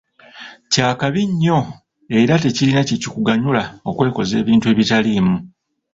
Kya 0.71 0.89
kabi 1.01 1.21
nnyo 1.29 1.59
era 2.19 2.35
tekirina 2.43 2.81
kye 2.87 2.97
kikuganyula 3.01 3.63
okwekoza 3.89 4.33
ebintu 4.41 4.65
ebitaliimu. 4.73 5.35